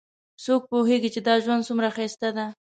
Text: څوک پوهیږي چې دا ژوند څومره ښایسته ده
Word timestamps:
څوک 0.45 0.61
پوهیږي 0.71 1.09
چې 1.15 1.21
دا 1.27 1.35
ژوند 1.43 1.65
څومره 1.67 1.87
ښایسته 1.95 2.29
ده 2.37 2.45